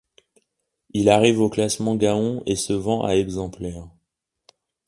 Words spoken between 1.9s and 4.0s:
Gaon et se vend à exemplaires.